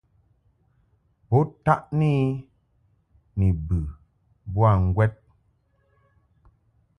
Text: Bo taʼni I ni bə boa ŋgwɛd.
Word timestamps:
Bo 1.29 1.39
taʼni 1.65 2.09
I 2.23 2.27
ni 3.37 3.47
bə 3.67 3.77
boa 4.53 4.71
ŋgwɛd. 4.87 5.13